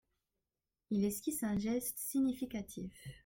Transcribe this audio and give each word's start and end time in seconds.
Il 0.89 1.05
esquisse 1.05 1.43
un 1.43 1.59
geste 1.59 1.99
significatif. 1.99 2.91